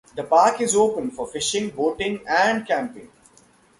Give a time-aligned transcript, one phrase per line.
[0.15, 3.11] The park is open for fishing, boating, and camping.